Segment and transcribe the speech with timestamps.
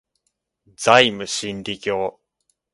[0.77, 2.19] ザイム真理教